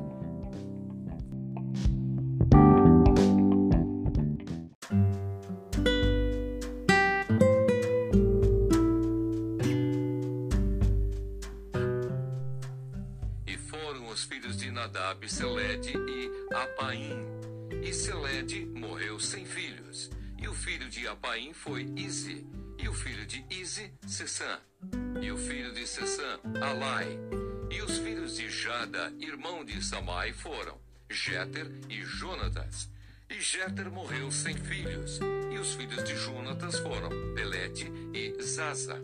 Nadab, 14.70 15.28
Selede 15.28 15.92
e 15.96 16.30
Apaim. 16.54 17.26
E 17.82 17.92
Selede 17.92 18.66
morreu 18.66 19.18
sem 19.18 19.44
filhos. 19.44 20.10
E 20.38 20.46
o 20.46 20.52
filho 20.52 20.90
de 20.90 21.06
Apaim 21.08 21.54
foi 21.54 21.90
Ize. 21.96 22.46
E 22.78 22.88
o 22.88 22.92
filho 22.92 23.24
de 23.24 23.44
Ize, 23.48 23.92
Sessã. 24.06 24.60
E 25.22 25.30
o 25.30 25.38
filho 25.38 25.72
de 25.72 25.86
Sessã, 25.86 26.38
Alai. 26.60 27.43
Os 27.84 27.98
filhos 27.98 28.36
de 28.36 28.48
Jada, 28.48 29.12
irmão 29.20 29.62
de 29.62 29.84
Samai, 29.84 30.32
foram 30.32 30.80
Jeter 31.10 31.70
e 31.90 32.02
Jonatas. 32.02 32.88
E 33.28 33.38
Jeter 33.38 33.90
morreu 33.90 34.32
sem 34.32 34.56
filhos. 34.56 35.20
E 35.52 35.58
os 35.58 35.74
filhos 35.74 36.02
de 36.02 36.16
Jonatas 36.16 36.78
foram 36.78 37.10
Pelete 37.34 37.92
e 38.14 38.42
Zaza. 38.42 38.98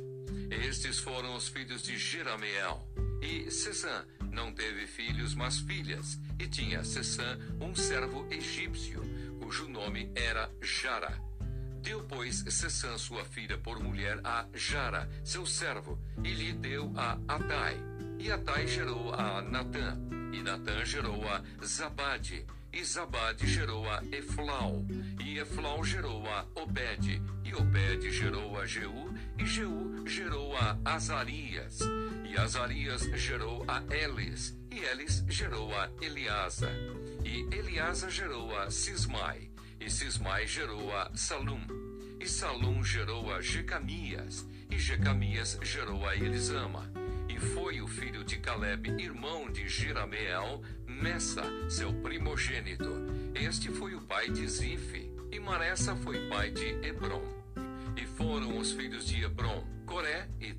Estes 0.51 0.99
foram 0.99 1.37
os 1.37 1.49
filhos 1.49 1.83
de 1.83 1.99
Jerameel. 1.99 2.89
E 3.21 3.51
Sessã 3.51 4.07
não 4.33 4.51
teve 4.51 4.87
filhos, 4.87 5.35
mas 5.35 5.59
filhas, 5.59 6.19
e 6.39 6.49
tinha 6.49 6.83
Sessã 6.83 7.39
um 7.61 7.75
servo 7.75 8.27
egípcio, 8.31 9.03
cujo 9.41 9.69
nome 9.69 10.11
era 10.15 10.51
Jara. 10.63 11.21
Deu, 11.83 12.03
pois, 12.05 12.45
Sessã 12.49 12.97
sua 12.97 13.27
filha 13.27 13.59
por 13.59 13.79
mulher 13.79 14.21
a 14.25 14.47
Jara, 14.55 15.07
seu 15.23 15.45
servo, 15.45 15.99
e 16.25 16.33
lhe 16.33 16.55
deu 16.55 16.91
a 16.97 17.19
Atai. 17.29 17.90
E 18.23 18.31
Atai 18.31 18.67
gerou 18.67 19.15
a 19.15 19.41
Natã, 19.41 19.99
e 20.31 20.43
Natã 20.43 20.85
gerou 20.85 21.27
a 21.27 21.43
Zabade, 21.65 22.45
e 22.71 22.85
Zabade 22.85 23.47
gerou 23.47 23.89
a 23.89 24.03
Eflau, 24.13 24.85
e 25.25 25.39
Eflau 25.39 25.83
gerou 25.83 26.29
a 26.29 26.47
Obed, 26.55 27.23
e 27.43 27.55
Obed 27.55 28.11
gerou 28.11 28.61
a 28.61 28.67
Jeú, 28.67 29.15
e 29.39 29.47
Jeú 29.47 30.07
gerou 30.07 30.55
a 30.55 30.79
Azarias. 30.85 31.79
E 32.29 32.39
Azarias 32.39 33.05
gerou 33.15 33.65
a 33.67 33.83
Elis, 33.91 34.55
e 34.71 34.81
Elis 34.81 35.25
gerou 35.27 35.75
a 35.75 35.89
Eliasa. 36.03 36.71
E 37.25 37.49
Eliasa 37.57 38.11
gerou 38.11 38.55
a 38.55 38.71
Sismai, 38.71 39.51
e 39.81 39.89
Sismai 39.89 40.47
gerou 40.47 40.95
a 40.95 41.11
Salum. 41.15 41.67
E 42.21 42.29
Salum 42.29 42.85
gerou 42.85 43.33
a 43.33 43.41
Jecamias, 43.41 44.47
e 44.71 44.79
Jecamias 44.79 45.59
gerou 45.63 46.07
a 46.07 46.15
Elisama. 46.15 47.00
Foi 47.41 47.81
o 47.81 47.89
filho 47.89 48.23
de 48.23 48.37
Caleb, 48.39 48.91
irmão 49.03 49.51
de 49.51 49.67
Jerameel, 49.67 50.63
Messa, 50.87 51.43
seu 51.69 51.93
primogênito. 51.93 52.91
Este 53.35 53.71
foi 53.71 53.95
o 53.95 54.03
pai 54.03 54.29
de 54.29 54.47
Zife, 54.47 55.11
e 55.33 55.41
Maressa 55.41 55.97
foi 55.97 56.29
pai 56.29 56.51
de 56.51 56.67
Hebron. 56.87 57.23
E 57.97 58.07
foram 58.07 58.59
os 58.59 58.73
filhos 58.73 59.07
de 59.07 59.25
Hebron, 59.25 59.67
Coré, 59.87 60.29
e 60.41 60.55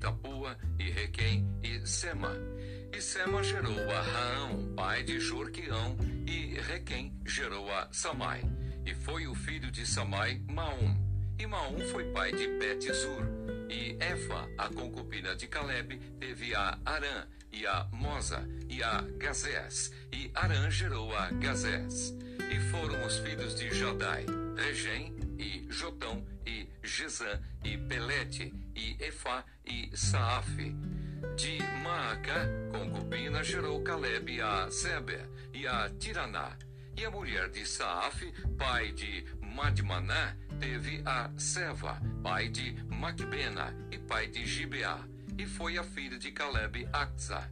e 0.78 0.90
Requem, 0.90 1.48
e 1.62 1.86
Sema. 1.86 2.32
E 2.92 3.00
Sema 3.00 3.42
gerou 3.42 3.90
a 3.90 4.02
Raão, 4.02 4.74
pai 4.74 5.02
de 5.04 5.20
Jorquião, 5.20 5.96
e 6.26 6.58
Requem 6.60 7.16
gerou 7.24 7.72
a 7.72 7.88
Samai. 7.92 8.42
E 8.84 8.92
foi 8.94 9.26
o 9.28 9.34
filho 9.34 9.70
de 9.70 9.86
Samai, 9.86 10.42
Maum. 10.50 10.96
E 11.38 11.46
Maum 11.46 11.78
foi 11.92 12.04
pai 12.12 12.32
de 12.32 12.48
Bet-Zur. 12.58 13.61
E 13.72 13.96
Efa, 13.98 14.50
a 14.58 14.68
concubina 14.68 15.34
de 15.34 15.46
Caleb, 15.46 15.98
teve 16.20 16.54
a 16.54 16.78
Arã, 16.84 17.26
e 17.50 17.66
a 17.66 17.88
Mosa, 17.90 18.46
e 18.68 18.82
a 18.82 19.00
Gazés. 19.16 19.90
E 20.12 20.30
Arã 20.34 20.70
gerou 20.70 21.16
a 21.16 21.30
Gazés. 21.30 22.14
E 22.50 22.60
foram 22.70 23.02
os 23.06 23.16
filhos 23.20 23.54
de 23.54 23.72
Jadai, 23.72 24.26
Regem, 24.58 25.16
e 25.38 25.66
Jotão, 25.70 26.22
e 26.44 26.68
Gesã, 26.82 27.40
e 27.64 27.78
Pelete, 27.78 28.52
e 28.76 29.02
Efá, 29.02 29.42
e 29.64 29.90
Saaf. 29.96 30.54
De 31.34 31.58
Maaca, 31.82 32.50
concubina, 32.72 33.42
gerou 33.42 33.82
Caleb 33.82 34.38
a 34.42 34.70
Seber, 34.70 35.26
e 35.54 35.66
a 35.66 35.88
Tiraná. 35.98 36.58
E 36.94 37.06
a 37.06 37.10
mulher 37.10 37.48
de 37.48 37.64
Saaf, 37.64 38.20
pai 38.58 38.92
de 38.92 39.24
Madmaná, 39.54 40.34
teve 40.58 41.02
a 41.04 41.30
Seva, 41.36 42.00
pai 42.22 42.48
de 42.48 42.72
Macbena, 42.84 43.74
e 43.90 43.98
pai 43.98 44.28
de 44.28 44.46
Gibeá. 44.46 44.98
E 45.36 45.46
foi 45.46 45.76
a 45.76 45.84
filha 45.84 46.18
de 46.18 46.32
Caleb, 46.32 46.88
Axa. 46.92 47.50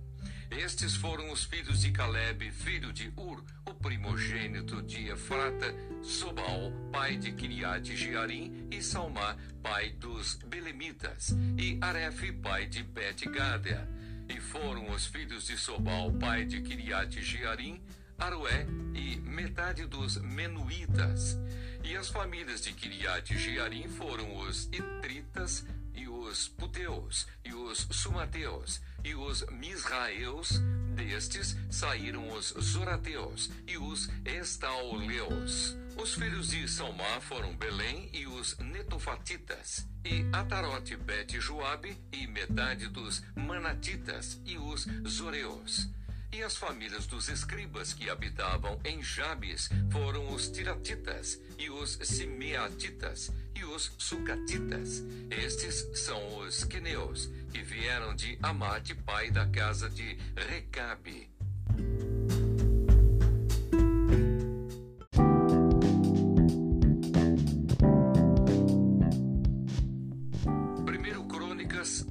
Estes 0.50 0.96
foram 0.96 1.30
os 1.30 1.44
filhos 1.44 1.80
de 1.82 1.92
Caleb, 1.92 2.50
filho 2.50 2.92
de 2.92 3.12
Ur, 3.16 3.44
o 3.66 3.74
primogênito 3.74 4.82
de 4.82 5.08
Efrata, 5.08 5.74
Sobal, 6.02 6.72
pai 6.90 7.16
de 7.16 7.32
Kiriat 7.32 7.94
Jearim, 7.94 8.66
e 8.70 8.82
Salmá, 8.82 9.36
pai 9.62 9.90
dos 9.90 10.36
Belemitas, 10.46 11.36
e 11.56 11.78
Aref, 11.80 12.32
pai 12.32 12.66
de 12.66 12.82
Bet-Gader. 12.82 13.86
E 14.28 14.40
foram 14.40 14.90
os 14.90 15.06
filhos 15.06 15.46
de 15.46 15.56
Sobal, 15.56 16.12
pai 16.12 16.44
de 16.44 16.60
Kiriat 16.62 17.20
Jearim, 17.22 17.80
Aroé 18.18 18.66
e 18.94 19.16
metade 19.20 19.86
dos 19.86 20.16
Menuítas. 20.16 21.38
E 21.82 21.96
as 21.96 22.08
famílias 22.08 22.60
de 22.60 22.72
Kiriat 22.72 23.36
Jearim 23.36 23.88
foram 23.88 24.36
os 24.36 24.66
Itritas, 24.66 25.64
e 25.94 26.06
os 26.08 26.48
Puteus, 26.48 27.26
e 27.44 27.52
os 27.52 27.88
Sumateus, 27.90 28.80
e 29.04 29.14
os 29.14 29.44
Misraeus, 29.50 30.60
destes 30.94 31.56
saíram 31.70 32.28
os 32.32 32.54
Zorateus 32.58 33.50
e 33.66 33.76
os 33.78 34.08
Estauleus. 34.24 35.76
Os 35.96 36.14
filhos 36.14 36.48
de 36.48 36.68
Salmá 36.68 37.20
foram 37.20 37.56
Belém 37.56 38.08
e 38.12 38.26
os 38.26 38.56
Netofatitas, 38.58 39.86
e 40.04 40.24
Atarote, 40.32 40.96
Bet 40.96 41.38
Joabe 41.40 41.98
e 42.12 42.26
metade 42.26 42.88
dos 42.88 43.22
Manatitas 43.34 44.40
e 44.46 44.56
os 44.56 44.86
Zoreus. 45.06 45.88
E 46.32 46.42
as 46.44 46.56
famílias 46.56 47.06
dos 47.06 47.28
escribas 47.28 47.92
que 47.92 48.08
habitavam 48.08 48.80
em 48.84 49.02
Jabes 49.02 49.68
foram 49.90 50.32
os 50.32 50.48
Tiratitas 50.48 51.40
e 51.58 51.68
os 51.68 51.98
Simeatitas 52.02 53.32
e 53.54 53.64
os 53.64 53.92
Sucatitas. 53.98 55.02
Estes 55.28 55.86
são 55.94 56.38
os 56.38 56.64
queneus, 56.64 57.28
que 57.52 57.62
vieram 57.62 58.14
de 58.14 58.38
Amate, 58.42 58.94
pai 58.94 59.30
da 59.30 59.46
casa 59.48 59.90
de 59.90 60.16
Recabe. 60.36 61.28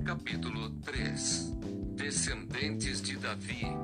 capítulo 0.10 0.72
3 0.82 1.54
Descendentes 1.96 3.02
de 3.02 3.16
Davi. 3.16 3.78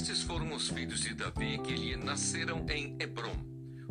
Estes 0.00 0.22
foram 0.22 0.54
os 0.54 0.70
filhos 0.70 1.00
de 1.00 1.12
Davi 1.12 1.58
que 1.58 1.74
lhe 1.74 1.94
nasceram 1.94 2.64
em 2.70 2.96
Hebron. 2.98 3.36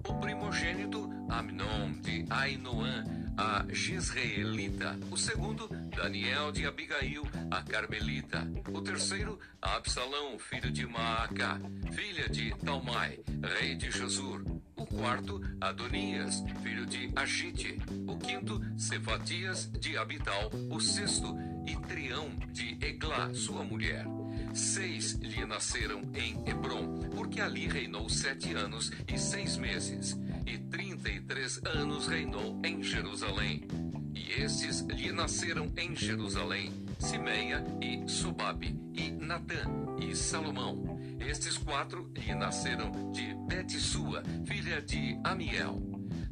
O 0.08 0.16
primogênito, 0.16 1.08
Amnon 1.30 1.92
de 2.02 2.26
Ainoã, 2.32 3.04
a 3.38 3.64
Jezreelita. 3.70 4.98
O 5.12 5.16
segundo, 5.16 5.70
Daniel 5.96 6.52
de 6.52 6.66
Abigail, 6.66 7.22
a 7.52 7.62
Carmelita. 7.62 8.40
O 8.74 8.82
terceiro, 8.82 9.40
Absalão, 9.62 10.40
filho 10.40 10.72
de 10.72 10.88
Maaca, 10.88 11.62
filha 11.92 12.28
de 12.28 12.56
Talmai, 12.58 13.20
rei 13.60 13.76
de 13.76 13.92
Jazur 13.92 14.44
o 14.80 14.86
quarto, 14.86 15.42
Adonias, 15.60 16.42
filho 16.64 16.86
de 16.86 17.12
Agite. 17.14 17.78
O 18.08 18.18
quinto, 18.18 18.62
Cefatias 18.78 19.70
de 19.74 19.98
Abital. 19.98 20.50
O 20.72 20.80
sexto, 20.80 21.36
Itrião 21.68 22.30
de 22.54 22.78
Eglá, 22.82 23.34
sua 23.34 23.62
mulher. 23.64 24.06
Seis 24.54 25.14
lhe 25.14 25.46
nasceram 25.46 26.02
em 26.14 26.50
Hebron, 26.50 27.00
porque 27.16 27.42
ali 27.42 27.68
reinou 27.68 28.10
sete 28.10 28.54
anos 28.54 28.92
e 29.08 29.18
seis 29.18 29.58
meses. 29.58 30.18
E 30.46 30.58
trinta 30.58 31.10
e 31.10 31.20
três 31.22 31.62
anos 31.64 32.08
reinou 32.08 32.60
em 32.64 32.82
Jerusalém. 32.82 33.68
E 34.14 34.42
estes 34.42 34.82
lhe 34.82 35.12
nasceram 35.12 35.72
em 35.78 35.96
Jerusalém, 35.96 36.74
Simeia 37.00 37.64
e 37.82 38.10
Sobabe, 38.10 38.78
e 38.94 39.12
Natã 39.12 39.64
e 40.02 40.16
Salomão. 40.16 41.00
Estes 41.20 41.58
quatro 41.58 42.12
lhe 42.16 42.34
nasceram 42.34 43.12
de 43.12 43.34
Betissua, 43.48 44.24
filha 44.46 44.82
de 44.82 45.20
Amiel. 45.24 45.89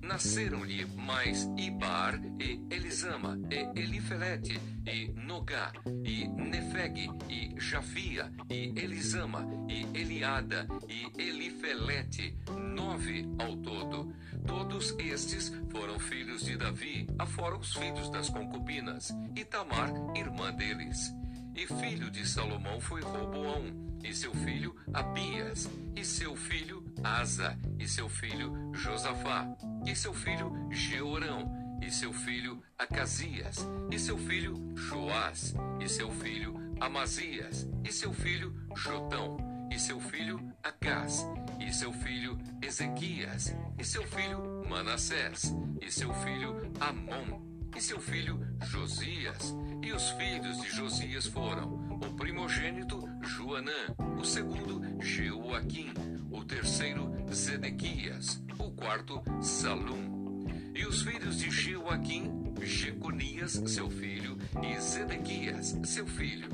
Nasceram-lhe 0.08 0.86
mais 0.96 1.44
Ibar 1.58 2.18
e 2.40 2.66
Elisama, 2.74 3.38
e 3.52 3.78
Elifelete, 3.78 4.58
e 4.86 5.12
Nogá, 5.22 5.74
e 6.06 6.26
Nefeg, 6.30 7.10
e 7.30 7.54
Jafia, 7.60 8.32
e 8.50 8.74
Elisama, 8.80 9.46
e 9.68 9.86
Eliada, 10.00 10.66
e 10.88 11.22
Elifelete, 11.22 12.38
nove 12.74 13.28
ao 13.38 13.58
todo. 13.58 14.14
Todos 14.46 14.96
estes 14.98 15.52
foram 15.70 16.00
filhos 16.00 16.46
de 16.46 16.56
Davi, 16.56 17.06
afora 17.20 17.58
os 17.58 17.74
filhos 17.74 18.10
das 18.10 18.30
concubinas, 18.30 19.14
e 19.36 19.44
Tamar, 19.44 19.92
irmã 20.16 20.54
deles. 20.54 21.14
E 21.54 21.68
filho 21.68 22.10
de 22.10 22.26
Salomão 22.26 22.80
foi 22.80 23.02
Roboão, 23.02 23.87
e 24.08 24.14
seu 24.14 24.34
filho 24.34 24.74
Abias, 24.94 25.70
e 25.94 26.04
seu 26.06 26.34
filho 26.36 26.82
Asa, 27.04 27.58
e 27.78 27.88
seu 27.88 28.08
filho 28.08 28.72
Josafá, 28.74 29.46
e 29.86 29.94
seu 29.94 30.14
filho 30.14 30.52
Jeorão, 30.72 31.52
e 31.82 31.92
seu 31.92 32.14
filho 32.14 32.64
Acasias, 32.78 33.58
e 33.92 34.00
seu 34.00 34.18
filho 34.18 34.74
Joás, 34.76 35.54
e 35.82 35.89
seu 35.89 36.10
filho 36.10 36.56
Amazias, 36.80 37.67
e 37.84 37.91
seu 37.91 38.13
filho 38.13 38.56
Jotão, 38.78 39.38
e 39.70 39.78
seu 39.78 40.00
filho 40.00 40.54
Acás, 40.63 41.26
e 41.60 41.74
seu 41.74 41.91
filho 41.91 42.38
Ezequias, 42.62 43.54
e 43.78 43.84
seu 43.84 44.04
filho 44.04 44.63
Manassés, 44.70 45.54
e 45.82 45.91
seu 45.91 46.13
filho 46.13 46.72
Amon, 46.80 47.41
e 47.76 47.82
seu 47.82 48.00
filho 48.00 48.39
Josias. 48.67 49.54
E 49.84 49.91
os 49.91 50.10
filhos 50.12 50.62
de 50.62 50.70
Josias 50.70 51.28
foram 51.28 51.87
o 52.01 52.13
primogênito 52.15 53.07
Joanã, 53.21 53.95
o 54.19 54.23
segundo 54.23 54.81
Jeoaquim, 55.01 55.93
o 56.31 56.43
terceiro 56.43 57.12
Zedequias, 57.33 58.41
o 58.57 58.71
quarto 58.71 59.21
Salum. 59.41 60.45
E 60.73 60.86
os 60.86 61.01
filhos 61.01 61.39
de 61.39 61.49
Jeoaquim, 61.49 62.53
Jeconias, 62.62 63.62
seu 63.65 63.89
filho, 63.89 64.38
e 64.63 64.79
Zedequias, 64.79 65.77
seu 65.83 66.05
filho. 66.05 66.49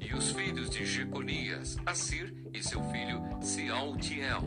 E 0.00 0.14
os 0.14 0.30
filhos 0.32 0.70
de 0.70 0.84
Jeconias, 0.84 1.76
Assir 1.86 2.34
e 2.52 2.62
seu 2.62 2.82
filho 2.90 3.22
Sealtiel. 3.40 4.42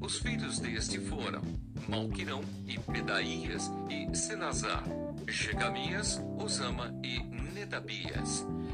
Os 0.00 0.18
filhos 0.18 0.58
deste 0.58 0.98
foram 1.00 1.42
Malquirão 1.88 2.42
e 2.66 2.78
Pedaías 2.78 3.70
e 3.90 4.14
Senazar 4.16 4.84
Jecamias, 5.28 6.20
Osama 6.38 6.94
e 7.02 7.18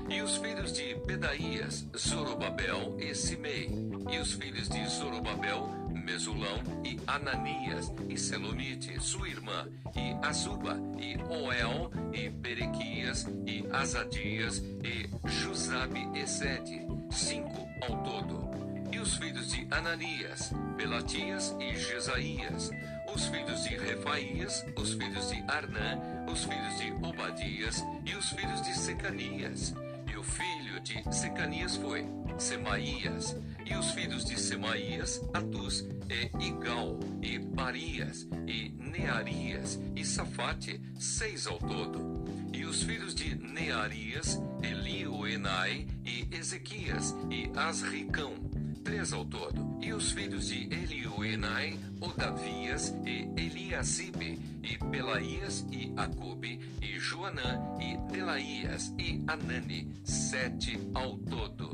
E 0.08 0.20
os 0.20 0.36
filhos 0.38 0.72
de 0.72 0.96
Pedaías, 1.06 1.86
Zorobabel 1.96 2.96
e 2.98 3.14
Simei. 3.14 3.70
E 4.10 4.18
os 4.18 4.32
filhos 4.32 4.68
de 4.68 4.84
Zorobabel, 4.88 5.68
Mesulão 6.04 6.60
e 6.84 6.98
Ananias, 7.06 7.92
e 8.08 8.18
Selomite, 8.18 9.00
sua 9.00 9.28
irmã, 9.28 9.68
e 9.94 10.26
Azuba, 10.26 10.76
e 10.98 11.16
Oel, 11.32 11.92
e 12.12 12.28
Berequias, 12.28 13.26
e 13.46 13.64
Azadias, 13.72 14.58
e 14.58 15.08
Jusabe 15.28 16.00
e 16.14 16.26
Sete, 16.26 16.80
cinco 17.12 17.68
ao 17.82 18.02
todo. 18.02 18.50
E 18.92 18.98
os 18.98 19.16
filhos 19.16 19.50
de 19.50 19.66
Ananias, 19.70 20.52
Pelatias 20.76 21.56
e 21.60 21.76
Jesaías, 21.76 22.70
os 23.14 23.26
filhos 23.26 23.64
de 23.64 23.76
Refaías, 23.76 24.64
os 24.76 24.94
filhos 24.94 25.30
de 25.30 25.42
Arnã, 25.46 26.00
os 26.30 26.44
filhos 26.44 26.78
de 26.78 26.92
Obadias 27.06 27.84
e 28.06 28.14
os 28.14 28.30
filhos 28.30 28.62
de 28.62 28.74
Secanias. 28.74 29.74
E 30.10 30.16
o 30.16 30.22
filho 30.22 30.80
de 30.80 31.14
Secanias 31.14 31.76
foi 31.76 32.06
Semaías, 32.38 33.36
e 33.66 33.74
os 33.74 33.92
filhos 33.92 34.24
de 34.24 34.38
Semaías, 34.38 35.22
Atus, 35.34 35.84
e 36.08 36.46
Igal, 36.46 36.98
e 37.20 37.38
Barias, 37.38 38.26
e 38.46 38.70
Nearias, 38.70 39.78
e 39.94 40.04
Safate, 40.04 40.80
seis 40.98 41.46
ao 41.46 41.58
todo. 41.58 42.24
E 42.52 42.64
os 42.64 42.82
filhos 42.82 43.14
de 43.14 43.34
Nearias, 43.34 44.40
Elioenai, 44.62 45.86
e 46.04 46.28
Ezequias, 46.34 47.14
e 47.30 47.50
Asricão, 47.58 48.34
três 48.82 49.12
ao 49.12 49.24
todo. 49.24 49.78
E 49.80 49.92
os 49.92 50.12
filhos 50.12 50.48
de 50.48 50.64
Elioenai, 50.72 51.78
Odavias 52.00 52.94
e 53.04 53.28
Eliasibe, 53.40 54.38
e 54.62 54.78
Pelaías 54.90 55.66
e 55.70 55.92
Acube, 55.96 56.60
e 56.80 56.98
Joanã, 56.98 57.60
e 57.80 57.96
Delaías 58.12 58.94
e 58.98 59.22
Anani, 59.26 59.88
sete 60.04 60.78
ao 60.94 61.16
todo. 61.18 61.70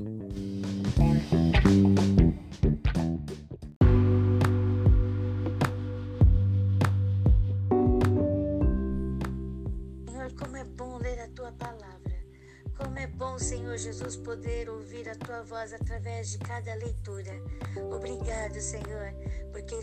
Tua 15.38 15.42
voz 15.42 15.72
através 15.72 16.30
de 16.30 16.38
cada 16.38 16.74
leitura. 16.74 17.32
Obrigado, 17.94 18.60
Senhor, 18.60 19.12
porque 19.52 19.78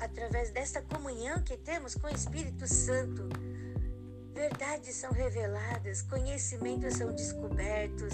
através 0.00 0.50
desta 0.50 0.82
comunhão 0.82 1.42
que 1.42 1.56
temos 1.56 1.94
com 1.94 2.08
o 2.08 2.14
Espírito 2.14 2.66
Santo, 2.66 3.28
verdades 4.34 4.96
são 4.96 5.10
reveladas, 5.12 6.02
conhecimentos 6.02 6.94
são 6.94 7.12
descobertos, 7.14 8.12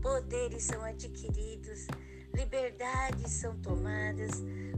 poderes 0.00 0.62
são 0.64 0.84
adquiridos, 0.84 1.86
liberdades 2.32 3.32
são 3.32 3.56
tomadas. 3.60 4.30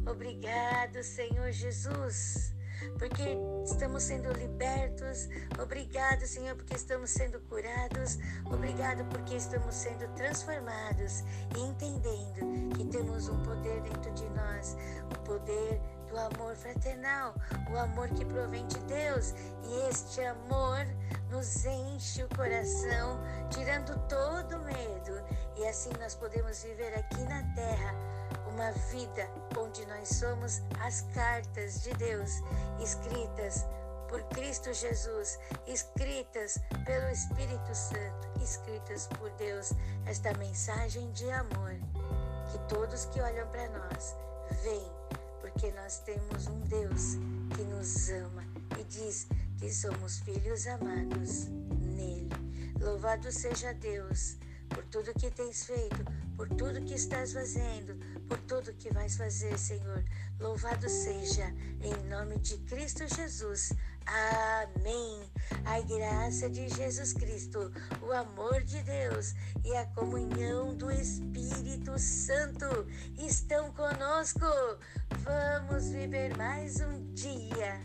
Obrigado, 0.07 1.03
Senhor 1.03 1.51
Jesus 1.53 2.58
porque 2.99 3.39
estamos 3.65 4.03
sendo 4.03 4.33
libertos. 4.33 5.29
Obrigado, 5.61 6.27
Senhor, 6.27 6.57
porque 6.57 6.75
estamos 6.75 7.11
sendo 7.11 7.41
curados. 7.43 8.19
Obrigado 8.47 9.05
porque 9.11 9.37
estamos 9.37 9.75
sendo 9.75 10.09
transformados 10.15 11.25
e 11.57 11.61
entendendo 11.61 12.77
que 12.77 12.85
temos 12.87 13.29
um 13.29 13.43
poder 13.43 13.83
dentro 13.83 14.13
de 14.13 14.29
nós, 14.31 14.77
o 15.15 15.19
poder 15.25 15.81
do 16.09 16.19
amor 16.19 16.55
fraternal, 16.57 17.35
o 17.71 17.77
amor 17.77 18.09
que 18.11 18.25
provém 18.25 18.67
de 18.67 18.79
Deus. 18.81 19.35
E 19.65 19.89
este 19.91 20.23
amor 20.23 20.87
nos 21.31 21.65
enche 21.67 22.25
o 22.25 22.29
coração, 22.35 23.21
tirando 23.51 23.99
todo 24.09 24.59
medo. 24.65 25.23
E 25.57 25.67
assim 25.67 25.91
nós 26.01 26.15
podemos 26.15 26.63
viver 26.63 26.95
aqui 26.95 27.21
na 27.25 27.43
terra 27.55 27.95
uma 28.49 28.73
vida 28.91 29.29
onde 29.59 29.85
nós 29.87 30.09
somos 30.09 30.63
as 30.81 31.03
cartas 31.15 31.83
de 31.83 31.93
Deus 31.95 32.43
escritas 32.83 33.67
por 34.09 34.23
Cristo 34.31 34.73
Jesus, 34.73 35.39
escritas 35.67 36.59
pelo 36.87 37.09
Espírito 37.11 37.75
Santo, 37.75 38.43
escritas 38.43 39.07
por 39.19 39.31
Deus, 39.33 39.73
esta 40.07 40.33
mensagem 40.39 41.11
de 41.13 41.31
amor 41.31 41.75
que 42.51 42.59
todos 42.75 43.05
que 43.07 43.21
olham 43.21 43.47
para 43.49 43.69
nós 43.69 44.17
veem, 44.63 44.91
porque 45.41 45.71
nós 45.73 45.99
temos 46.01 46.47
um 46.47 46.61
Deus 46.61 47.17
que 47.55 47.63
nos 47.65 48.09
ama 48.11 48.45
e 48.79 48.85
diz 48.85 49.29
que 49.59 49.71
somos 49.71 50.21
filhos 50.21 50.67
amados 50.67 51.49
nele. 51.95 52.31
Louvado 52.81 53.31
seja 53.31 53.75
Deus 53.75 54.39
por 54.71 54.85
tudo 54.87 55.13
que 55.19 55.31
tens 55.31 55.67
feito, 55.67 56.05
por 56.37 56.49
tudo 56.49 56.85
que 56.85 56.95
estás 56.95 57.33
fazendo, 57.33 57.99
por 58.29 58.39
tudo 58.41 58.75
que 58.75 58.93
vais 58.93 59.17
fazer, 59.17 59.59
Senhor. 59.59 60.05
Louvado 60.39 60.89
seja 60.89 61.47
em 61.81 62.09
nome 62.09 62.39
de 62.39 62.59
Cristo 62.59 63.03
Jesus. 63.09 63.73
Amém. 64.07 65.31
A 65.65 65.81
graça 65.81 66.49
de 66.49 66.69
Jesus 66.69 67.13
Cristo, 67.13 67.73
o 68.03 68.13
amor 68.13 68.63
de 68.63 68.83
Deus 68.83 69.35
e 69.65 69.75
a 69.77 69.85
comunhão 69.87 70.75
do 70.77 70.91
Espírito 70.91 71.99
Santo 71.99 72.67
estão 73.19 73.73
conosco. 73.73 74.47
Vamos 75.25 75.89
viver 75.89 76.37
mais 76.37 76.81
um 76.81 77.13
dia 77.15 77.81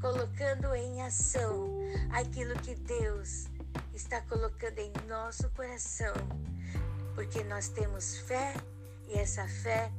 colocando 0.00 0.74
em 0.74 1.02
ação 1.02 1.78
aquilo 2.10 2.54
que 2.60 2.74
Deus 2.74 3.46
está 3.94 4.20
colocando 4.22 4.78
em 4.78 4.92
nosso 5.06 5.48
coração, 5.50 6.14
porque 7.14 7.44
nós 7.44 7.68
temos 7.68 8.18
fé 8.18 8.54
e 9.12 9.18
essa 9.18 9.46
fé 9.46 9.92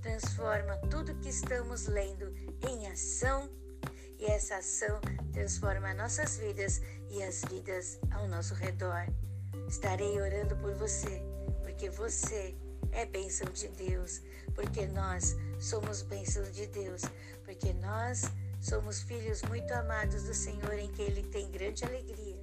transforma 0.00 0.74
tudo 0.90 1.14
que 1.16 1.28
estamos 1.28 1.86
lendo 1.86 2.34
em 2.66 2.86
ação 2.86 3.50
e 4.18 4.24
essa 4.24 4.56
ação 4.56 4.98
transforma 5.30 5.92
nossas 5.92 6.38
vidas 6.38 6.80
e 7.10 7.22
as 7.22 7.42
vidas 7.50 7.98
ao 8.10 8.26
nosso 8.28 8.54
redor. 8.54 9.06
Estarei 9.68 10.18
orando 10.20 10.56
por 10.56 10.74
você, 10.74 11.22
porque 11.62 11.90
você 11.90 12.56
é 12.92 13.04
bênção 13.04 13.46
de 13.52 13.68
Deus, 13.68 14.22
porque 14.54 14.86
nós 14.86 15.36
somos 15.58 16.00
bênçãos 16.00 16.50
de 16.54 16.66
Deus, 16.66 17.02
porque 17.44 17.74
nós 17.74 18.22
somos 18.58 19.02
filhos 19.02 19.42
muito 19.42 19.70
amados 19.72 20.22
do 20.24 20.34
Senhor 20.34 20.78
em 20.78 20.90
que 20.92 21.02
Ele 21.02 21.22
tem 21.24 21.50
grande 21.50 21.84
alegria. 21.84 22.40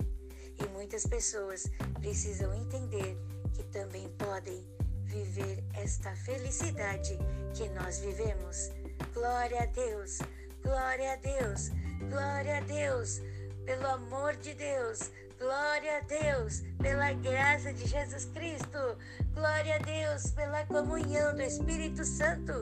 E 0.60 0.68
muitas 0.70 1.08
pessoas 1.08 1.68
precisam 2.00 2.54
entender 2.54 3.18
que 3.54 3.64
também 3.64 4.08
podem 4.10 4.77
viver 5.08 5.64
esta 5.74 6.16
felicidade 6.16 7.18
que 7.54 7.68
nós 7.70 8.00
vivemos. 8.00 8.72
Glória 9.14 9.64
a 9.64 9.66
Deus, 9.66 10.20
glória 10.64 11.14
a 11.14 11.16
Deus, 11.16 11.70
glória 12.10 12.58
a 12.58 12.62
Deus, 12.62 13.22
pelo 13.66 13.88
amor 13.88 14.36
de 14.36 14.54
Deus, 14.54 15.12
glória 15.40 15.98
a 15.98 16.02
Deus, 16.02 16.64
pela 16.82 17.14
graça 17.14 17.74
de 17.74 17.88
Jesus 17.88 18.26
Cristo, 18.26 18.98
glória 19.34 19.76
a 19.76 19.80
Deus, 19.80 20.32
pela 20.32 20.66
comunhão 20.66 21.36
do 21.36 21.42
Espírito 21.42 22.04
Santo, 22.04 22.54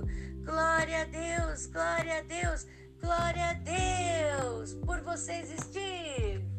glória 0.44 1.02
a 1.02 1.06
Deus, 1.06 1.66
glória 1.68 2.20
a 2.20 2.22
Deus, 2.22 2.68
glória 3.02 3.50
a 3.50 3.54
Deus, 3.54 4.74
por 4.86 5.02
você 5.02 5.34
existir. 5.34 6.55